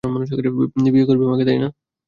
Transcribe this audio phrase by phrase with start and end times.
[0.85, 1.43] বিয়ে করবি আমাকে?